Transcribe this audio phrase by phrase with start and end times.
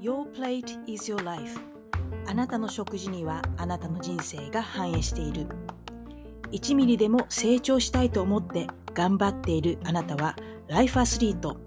[0.00, 1.60] Your plate is your life.
[2.26, 5.46] あなたの食事にはあなたの人生が反映している。
[6.50, 10.34] 1ミリでも成長したいと思って頑張っているあなたは
[10.66, 11.60] ライフアスリート。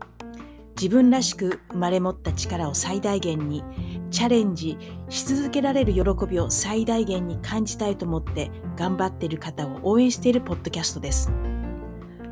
[0.75, 3.63] 自分らしく生まれ持った力を最大限に
[4.11, 4.77] チャレンジ
[5.09, 11.31] し続けられる喜びを最大限に感じたいと思って頑張っている方を応援しているポッドキャストです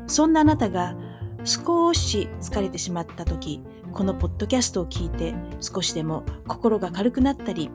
[0.06, 0.96] そんなあなたが
[1.44, 7.70] 少し疲れてしまった時このポッドキャストを聞いて少しでも心が軽くなったり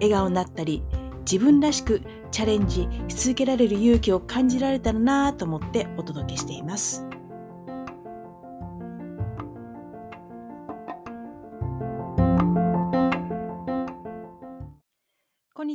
[0.00, 0.82] 笑顔になったり
[1.20, 7.07] 自分らしくチャレンジし続けられる勇気を感じられたらなと思ってお届けしています。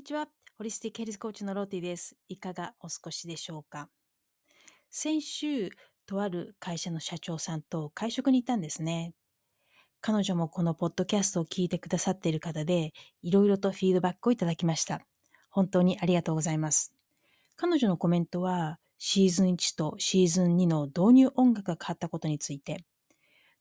[0.04, 0.28] にちは。
[0.58, 2.18] ホリスティックヘルスコーチのローティです。
[2.28, 3.88] いかがお過ごしでしょうか？
[4.90, 5.70] 先週、
[6.06, 9.14] とある会社の社長さんと会食に行ったんですね。
[10.02, 15.00] 彼女もこのポッドキャストを聞いてくださっている方で、いろいろとフィードバックをいただきました。
[15.50, 16.94] 本当にありがとうございます。
[17.56, 22.84] 彼女のコメントは、シーズン1とシーズン2の導入音楽が変わったことについて、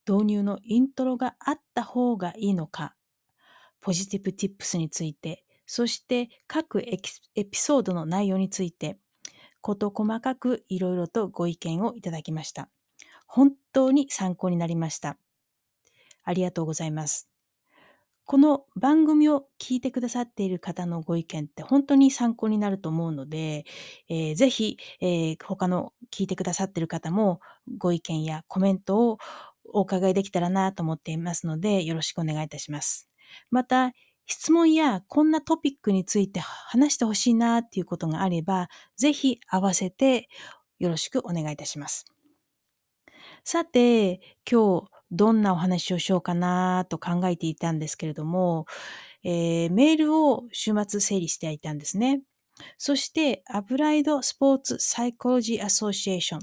[0.05, 2.95] 導入のイントロがあった方がいいのか、
[3.79, 6.99] ポジティブティップスについて、そして各エ
[7.45, 8.99] ピソードの内容について、
[9.59, 12.69] こと細かくいろいろとご意見をいただきました。
[13.25, 15.17] 本当に参考になりました。
[16.23, 17.27] ありがとうございます。
[18.23, 23.65] この番組を聞いてくださっている方のご意見って本当に参考になると思うので、
[24.09, 27.41] えー、ぜひ、えー、他の聞いてくださっている方も
[27.79, 29.17] ご意見やコメントを
[29.65, 33.09] お伺いできたらなと思っていますので、よろしくお願いいたします。
[33.49, 33.91] また、
[34.25, 40.29] 質問やこんなトピックについて話してほしいなっていうことがあれば、ぜひ合わせて
[40.79, 42.05] よろしくお願いいたします。
[43.43, 48.65] さて、今日どんなお話をしようかなと考えていたんですけれども、
[49.23, 52.21] えー、メールを週末整理していたんですね。
[52.77, 56.39] そして、アプライドスポーツサイコロジーアソシエーション、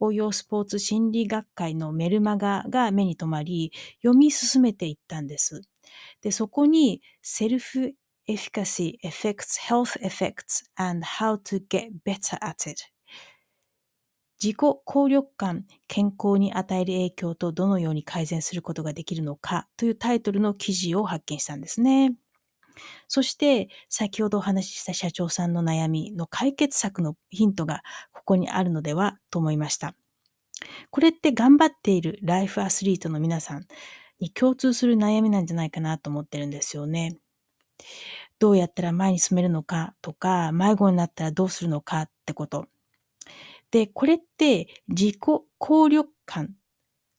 [0.00, 3.72] 応用スポーツ心理学会のメルマガが目に留まり、
[4.02, 5.62] 読み進めていったんです。
[6.22, 7.94] で、そこに、セルフ
[8.28, 12.82] efficacy affects health effects and how to get better at it
[14.40, 22.14] 自己効力感、健康に与える影響とどのように改善することができるのかというタイトルの記事を発見したんですね。
[23.08, 27.82] そして、先ほどお話しした社長さんの悩みの解決策のヒントが
[28.12, 29.96] ここにあるのではと思いました。
[30.90, 33.66] これって頑張っているライフアスリートの皆さん
[34.20, 37.18] に共通する悩みなんじゃないかなと思ってるんですよね。
[38.38, 42.66] どうやったら前に進めるのかとか、迷子になったらどうするのかってこと。
[43.70, 45.16] で、これって自己
[45.58, 46.54] 効力感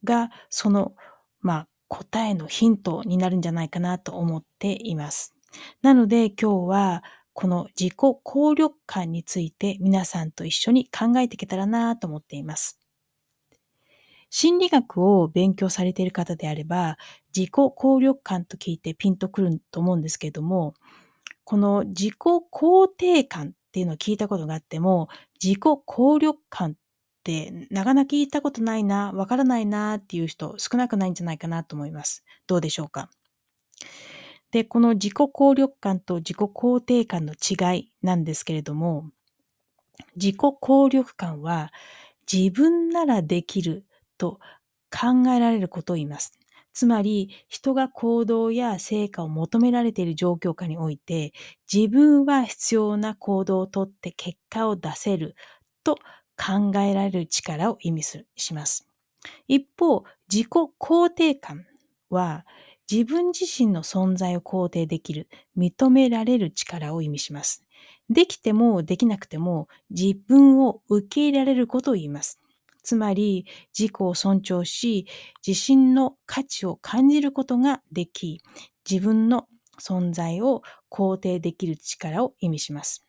[0.04, 0.96] がその、
[1.42, 5.36] まあ、答えのヒントになるんじゃないかなと思っています。
[5.82, 12.80] なので今日はこの自己効力感について皆さんと一緒に考えていけたらなと思っています。
[14.30, 16.98] 心理学を勉強されている方であれば、
[17.36, 20.74] 自己効力感と聞いてピンとくると思うんですけれども、
[21.44, 25.10] この自己肯定感っていうのを聞いたことがあっても、
[25.42, 26.74] 自己効力感っ
[27.24, 32.24] てなかなか聞いたことないな、わからないなっていう人少なくないんじゃないかなと思います。
[32.46, 33.10] どうでしょうか？
[34.52, 39.10] で、この自己効力感と自己肯定感の違いなんですけれども、
[40.16, 41.72] 自己効力感は
[42.32, 43.86] 自分ならできる
[44.20, 44.40] と
[44.92, 46.34] 考えられることを言います。
[46.74, 51.34] つまり、人が行動や成果を求められている状況下において、
[51.74, 55.36] 自分は必要な行動をとって結果を出せる
[55.84, 55.96] と
[56.38, 58.88] 考えられる力を意味するします。
[59.48, 60.48] 一方、自己
[60.80, 61.66] 肯定感
[62.10, 62.46] は、
[62.92, 65.28] 自分自身の存在を肯定できる、
[65.58, 67.64] 認められる力を意味します。
[68.10, 72.40] できてもできなくても自分を受け入れられることを言います。
[72.90, 73.46] つまり
[73.78, 75.06] 自己を尊重し、
[75.46, 78.42] 自身の価値を感じることができ、
[78.90, 79.48] 自分の
[79.80, 83.06] 存在を肯定できる力を意味します。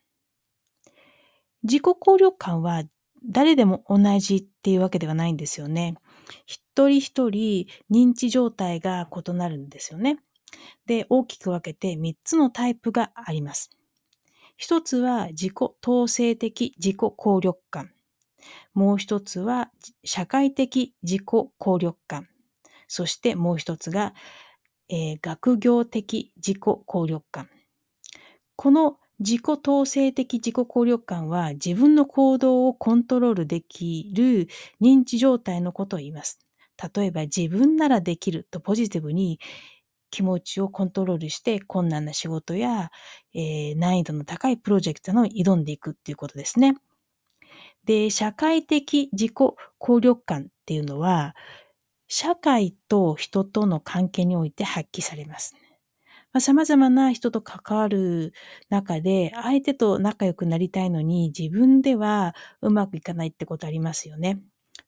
[1.63, 2.83] 自己効力感は
[3.25, 5.95] 誰でも同じっていうわけではないんですよね。
[6.45, 6.61] 一
[6.91, 10.19] 人一人認知状態が異なるんですよね。
[10.85, 13.71] で、大きく分けて3つのタイプがあります。
[14.59, 17.95] 一つは自己統制的自己効力感。
[18.75, 19.71] もう一つは
[20.05, 22.29] 社会的自己効力感。
[22.89, 24.15] そしてもう一つが、
[24.89, 27.49] えー、学業的自己効力感。
[28.57, 34.49] この自己統制的自己効力感は自分の行動をコントロールできる
[34.81, 36.41] 認知状態のことを言います。
[36.95, 39.39] 例えば自分ならできるとポジティブに
[40.11, 42.91] 気持ちをコントロールして困難な仕事や、
[43.35, 46.75] えー、難易度の高いプロジェクトの挑んでいくっていうことですね。
[47.85, 49.33] で、社会的自己
[49.79, 51.35] 効力感っていうのは、
[52.09, 55.55] 社会と人との関係において発揮されます。
[56.33, 58.33] まあ、様々な人と関わる
[58.71, 64.41] 中で、相手と仲良くなりたいのに、自分ではうまくいかないってことありますよね。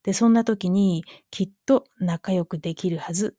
[0.04, 3.36] で、そんな時に、きっと仲良くできるはず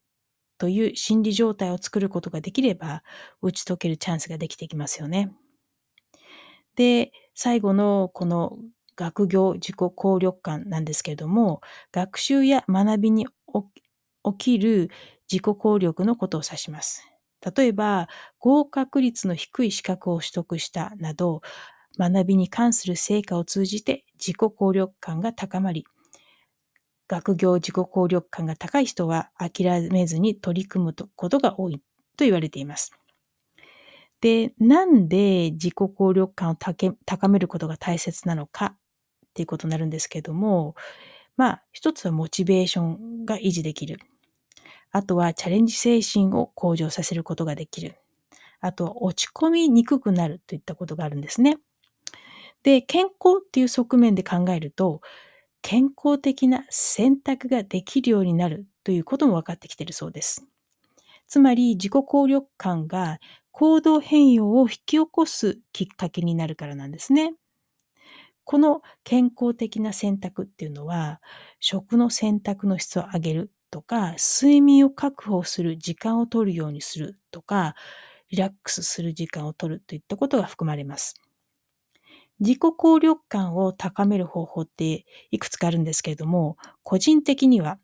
[0.58, 3.02] という心理状態を作ることができれば、
[3.42, 5.32] 打ち解けるチャンスができてきますよね。
[6.76, 8.58] で、最後のこの
[8.96, 11.60] 学業自己効力感なんですけれども、
[11.92, 13.26] 学習や学びに
[14.24, 14.90] 起きる
[15.30, 17.06] 自己効力のことを指します。
[17.56, 18.08] 例えば、
[18.38, 21.42] 合格率の低い資格を取得したなど、
[21.98, 25.86] 学びに関する成果を通じて自己効力感が高まり、
[27.08, 31.78] 学業自己効力感が高い人は諦めずに取り組むことが多い
[32.18, 32.92] と言われています。
[34.20, 38.76] で、なんで自己効力感を高めることが大切なのか
[39.34, 40.76] っていうことになるんですけども、
[41.36, 43.98] まあ、一つはモチベーションが維持できる。
[44.92, 47.96] あとはチャレンジ精神を向上させることができる。
[48.60, 51.58] あとは落ち込みにくくなるといったことがあるんですね。
[52.62, 55.00] で、健康っていう側面で考えると、
[55.62, 60.46] 健康的な選択ができるようになるということも分かってきているそうです。
[61.26, 63.18] つまり自己効力感が
[63.50, 67.34] 行動変容を引き起こすきっかけになるからなんですね。
[68.44, 71.20] この健康的な選択っていうのは、
[71.60, 77.74] 食の選択の質を上げるとか、睡眠を確保する時間を取るようにするとか、
[78.30, 81.14] リラックスする時間を取るといったことが含まれます。
[82.40, 87.78] 自己効力感を高める方法っていくつかあるんですけれども、個人的には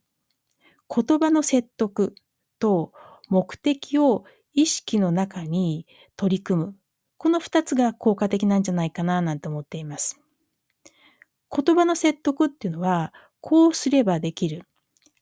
[0.94, 2.14] 言葉の説得
[2.58, 2.92] と
[3.28, 5.86] 目的を意識の中に
[6.16, 6.74] 取り組む。
[7.16, 10.20] この二つが効果的なんじゃないかななんて思っています。
[11.54, 14.64] 言葉の説得っていうのは、こうすればできる。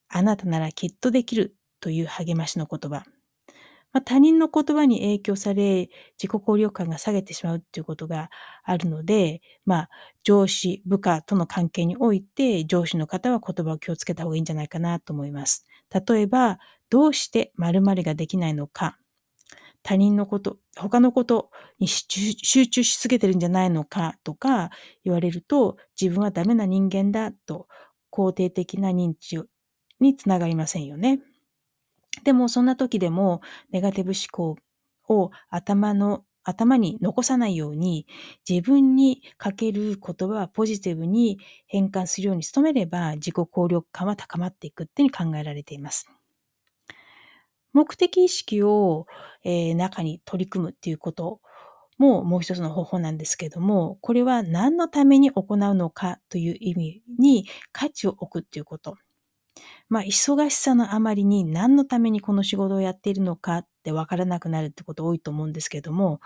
[0.09, 3.05] あなたならきっとできるという励ましの言葉。
[3.91, 5.89] まあ、他人の言葉に影響され、
[6.21, 8.29] 自己効力感が下げてしまうっていうことが
[8.63, 9.89] あるので、まあ、
[10.23, 15.65] 上司、部下との関係において、上司の方は言葉を気をつけた方がいいんじゃないかなと思います。
[16.07, 16.59] 例えば、
[16.91, 18.99] どうして〇〇ができないのか、
[19.83, 24.69] 他人のこと、他のことに集中しすぎてるんじゃないのかとか
[25.03, 27.67] 言われると、自分はダメな人間だと
[28.11, 29.41] 肯定的な認知
[29.99, 31.19] につながりませんよね。
[32.23, 33.41] でもそんな時でも
[33.71, 34.57] ネガティブ思考
[35.13, 38.07] を頭の頭に残さないように
[38.47, 46.07] 自分にかける言葉はポジティブに変換するように努めれば自己効力感は高まっていくっていうふうに考えられています。
[47.73, 49.07] 目的意識を、
[49.43, 51.41] えー、中に取り組むっていうこと
[51.99, 58.95] ももう一つの方法なんですけども、これは何のために行うのかという意味に価値を置くっていうこと。
[59.89, 66.21] まあ、忙しさのあまりに何のためにこの仕事をやっているのかってわからなくなるってこと多いと思うんですけども、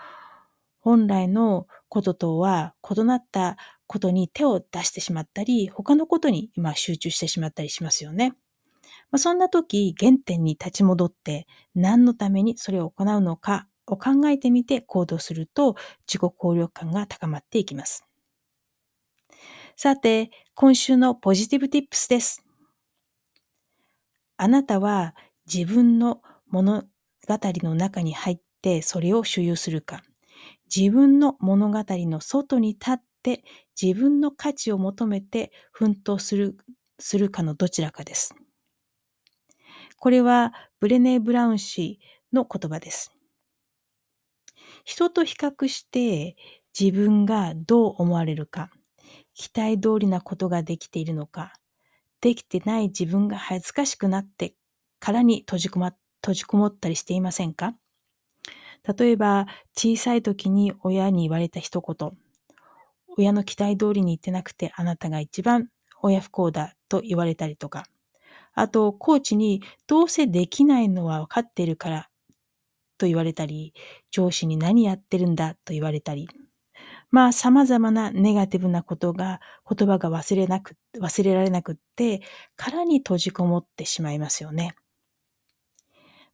[0.78, 3.56] 本来のこととは異なった
[3.86, 8.34] ことに手を出してしまったり、他のことに今集中してしまったりしますよね。
[9.10, 18.04] まあ、そんな時、原点に立ち戻って何のためにそれを行うのかを考えてみて行動すると自己効力感が高まっていきます。
[19.76, 22.44] さて、今週のポジティブティップスです。
[24.36, 25.14] あなたは
[25.52, 26.88] 自分の物語
[27.28, 30.02] の中に入ってそれを所有するか、
[30.74, 33.44] 自分の物語の外に立って
[33.80, 36.56] 自分の価値を求めて奮闘する
[36.98, 38.34] するかのどちらかです。
[40.04, 41.98] これはブレネー・ブラウン氏
[42.30, 43.14] の言葉です。
[44.84, 46.36] 人と比較して
[46.78, 48.68] 自分がどう思われるか、
[49.32, 51.54] 期待通りなことができているのか、
[52.20, 54.52] できてない自分が恥ずかしくなって
[55.00, 57.72] 殻に閉じこま、閉じこもったりしていませんか？
[58.98, 62.10] 例えば、小さい時に親に言われた一言、
[63.16, 65.70] 親の期待通りに言ってなくてあなたが一番
[66.02, 67.86] 親不幸だと言われたりとか、
[68.54, 72.08] あと、コーチにどうせできないのは分かっているから
[72.98, 73.74] と言われたり、
[74.10, 76.28] 上司に何やってるんだと言われたり、
[77.10, 82.22] まあ様々なネガティブなことが、言葉が忘れなく、忘れられなくって、
[82.56, 84.74] 殻に閉じこもってしまいますよね。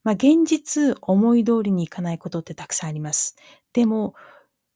[0.04, 3.36] まあ現実思い通りにいかないことってたくさんあります。
[3.72, 4.14] でも、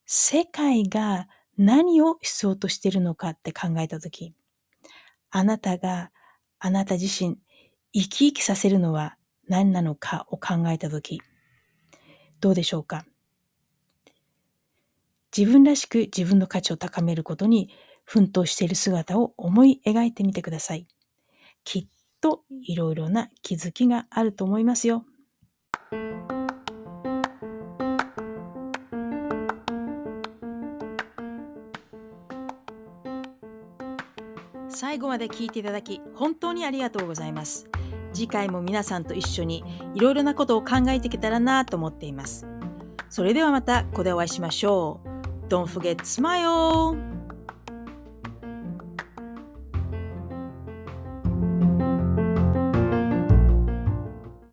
[0.06, 4.34] 世界が何を必要としているのかって考えたとき、
[5.30, 6.10] あなたが
[6.66, 7.36] あなた自身
[7.92, 9.18] 生き生きさせるのは
[9.48, 11.20] 何なのかを考えたとき、
[12.40, 13.04] どうでしょうか？
[15.36, 17.68] 自分らしく自分の価値を高めることに
[18.06, 20.88] 奮闘している姿を思い描いてみてください。
[21.64, 21.86] きっ
[22.22, 25.04] といろいろな気づきがあると思いますよ。
[34.74, 37.66] 最後まで聞いていただき本当にありがとうございます。
[38.12, 39.64] 次回も皆さんと一緒に
[39.94, 42.46] いろいろなことを考えていけたらなと思っています。
[43.08, 45.46] それではまたここでお会いしましょう。
[45.48, 47.13] Don't forget smile!